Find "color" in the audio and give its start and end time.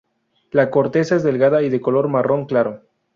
1.79-2.07